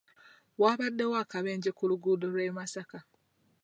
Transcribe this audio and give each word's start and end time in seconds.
Waabaddewo 0.61 1.15
akabenje 1.23 1.69
ku 1.77 1.83
luguudo 1.89 2.25
lw'e 2.33 2.49
Masaka. 2.57 2.99